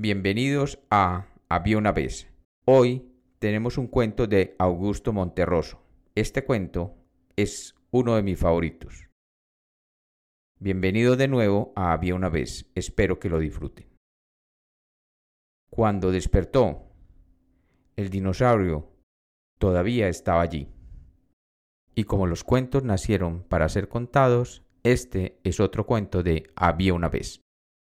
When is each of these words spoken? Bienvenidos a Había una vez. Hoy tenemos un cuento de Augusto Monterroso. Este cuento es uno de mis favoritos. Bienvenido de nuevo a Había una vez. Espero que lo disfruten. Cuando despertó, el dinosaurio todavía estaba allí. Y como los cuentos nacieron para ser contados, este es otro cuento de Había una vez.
Bienvenidos 0.00 0.78
a 0.92 1.26
Había 1.48 1.76
una 1.76 1.90
vez. 1.90 2.28
Hoy 2.64 3.10
tenemos 3.40 3.78
un 3.78 3.88
cuento 3.88 4.28
de 4.28 4.54
Augusto 4.60 5.12
Monterroso. 5.12 5.82
Este 6.14 6.44
cuento 6.44 6.94
es 7.34 7.74
uno 7.90 8.14
de 8.14 8.22
mis 8.22 8.38
favoritos. 8.38 9.08
Bienvenido 10.60 11.16
de 11.16 11.26
nuevo 11.26 11.72
a 11.74 11.92
Había 11.92 12.14
una 12.14 12.28
vez. 12.28 12.70
Espero 12.76 13.18
que 13.18 13.28
lo 13.28 13.40
disfruten. 13.40 13.88
Cuando 15.68 16.12
despertó, 16.12 16.92
el 17.96 18.08
dinosaurio 18.08 18.92
todavía 19.58 20.06
estaba 20.06 20.42
allí. 20.42 20.68
Y 21.96 22.04
como 22.04 22.28
los 22.28 22.44
cuentos 22.44 22.84
nacieron 22.84 23.42
para 23.42 23.68
ser 23.68 23.88
contados, 23.88 24.62
este 24.84 25.40
es 25.42 25.58
otro 25.58 25.86
cuento 25.86 26.22
de 26.22 26.52
Había 26.54 26.94
una 26.94 27.08
vez. 27.08 27.40